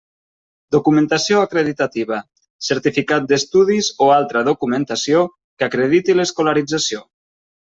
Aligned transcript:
Documentació 0.75 1.41
acreditativa: 1.47 2.17
certificat 2.69 3.29
d'estudis 3.33 3.91
o 4.07 4.09
altra 4.17 4.43
documentació 4.51 5.23
que 5.37 5.69
acrediti 5.71 6.17
l'escolarització. 6.21 7.07